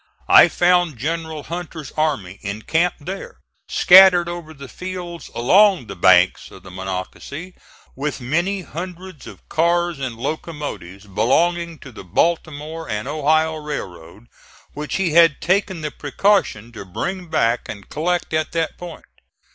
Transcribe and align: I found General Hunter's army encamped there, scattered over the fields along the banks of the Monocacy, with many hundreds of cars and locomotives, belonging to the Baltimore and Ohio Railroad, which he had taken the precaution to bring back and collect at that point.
I 0.29 0.47
found 0.47 0.97
General 0.97 1.43
Hunter's 1.43 1.91
army 1.91 2.39
encamped 2.41 3.05
there, 3.05 3.37
scattered 3.69 4.27
over 4.27 4.51
the 4.51 4.67
fields 4.67 5.29
along 5.35 5.85
the 5.85 5.95
banks 5.95 6.49
of 6.49 6.63
the 6.63 6.71
Monocacy, 6.71 7.53
with 7.95 8.19
many 8.19 8.61
hundreds 8.63 9.27
of 9.27 9.47
cars 9.47 9.99
and 9.99 10.15
locomotives, 10.17 11.05
belonging 11.05 11.77
to 11.85 11.91
the 11.91 12.03
Baltimore 12.03 12.89
and 12.89 13.07
Ohio 13.07 13.57
Railroad, 13.57 14.25
which 14.73 14.95
he 14.95 15.11
had 15.11 15.39
taken 15.39 15.81
the 15.81 15.91
precaution 15.91 16.71
to 16.71 16.83
bring 16.83 17.27
back 17.27 17.69
and 17.69 17.87
collect 17.87 18.33
at 18.33 18.53
that 18.53 18.79
point. 18.79 19.05